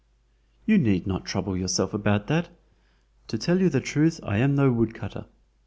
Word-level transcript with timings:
"You 0.65 0.79
need 0.79 1.05
not 1.05 1.25
trouble 1.25 1.55
yourself 1.55 1.93
about 1.93 2.25
that. 2.25 2.49
To 3.27 3.37
tell 3.37 3.61
you 3.61 3.69
the 3.69 3.79
truth 3.79 4.19
I 4.23 4.39
am 4.39 4.55
no 4.55 4.71
woodcutter! 4.71 5.25